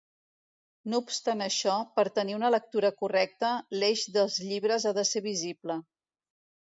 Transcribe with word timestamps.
No 0.93 1.01
obstant 1.07 1.43
això, 1.47 1.75
per 1.99 2.05
obtenir 2.09 2.37
una 2.37 2.51
lectura 2.55 2.91
correcta, 3.03 3.51
l'eix 3.83 4.07
dels 4.17 4.39
llits 4.47 4.89
ha 4.93 4.99
de 5.01 5.05
ser 5.11 5.23
visible. 5.31 5.77